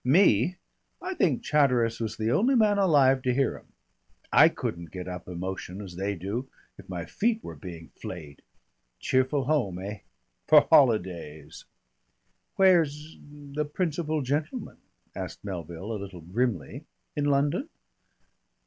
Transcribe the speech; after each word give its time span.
Me! 0.03 0.57
I 0.99 1.13
think 1.13 1.43
Chatteris 1.43 1.99
was 1.99 2.17
the 2.17 2.31
only 2.31 2.55
man 2.55 2.79
alive 2.79 3.21
to 3.21 3.33
hear 3.35 3.55
'em. 3.55 3.67
I 4.33 4.49
couldn't 4.49 4.89
get 4.89 5.07
up 5.07 5.27
emotion 5.27 5.79
as 5.79 5.95
they 5.95 6.15
do, 6.15 6.49
if 6.75 6.89
my 6.89 7.05
feet 7.05 7.43
were 7.43 7.53
being 7.53 7.89
flayed. 7.89 8.41
Cheerful 8.99 9.43
home, 9.43 9.77
eh? 9.77 9.99
For 10.47 10.61
holidays." 10.71 11.65
"Where's 12.55 13.19
the 13.31 13.63
principal 13.65 14.23
gentleman?" 14.23 14.77
asked 15.15 15.43
Melville 15.45 15.91
a 15.93 16.01
little 16.01 16.21
grimly. 16.21 16.85
"In 17.15 17.25
London?" 17.25 17.69